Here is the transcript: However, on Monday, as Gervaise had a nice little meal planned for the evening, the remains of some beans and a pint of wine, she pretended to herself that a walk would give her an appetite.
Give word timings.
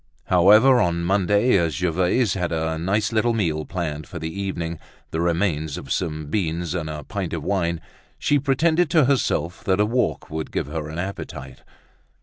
However, 0.31 0.79
on 0.81 1.03
Monday, 1.03 1.55
as 1.59 1.75
Gervaise 1.75 2.33
had 2.33 2.51
a 2.51 2.79
nice 2.79 3.11
little 3.11 3.33
meal 3.35 3.65
planned 3.65 4.07
for 4.07 4.17
the 4.17 4.33
evening, 4.41 4.79
the 5.11 5.21
remains 5.21 5.77
of 5.77 5.91
some 5.91 6.25
beans 6.25 6.73
and 6.73 6.89
a 6.89 7.03
pint 7.03 7.33
of 7.33 7.43
wine, 7.43 7.79
she 8.17 8.39
pretended 8.39 8.89
to 8.89 9.05
herself 9.05 9.63
that 9.65 9.79
a 9.79 9.85
walk 9.85 10.31
would 10.31 10.51
give 10.51 10.65
her 10.65 10.89
an 10.89 10.97
appetite. 10.97 11.61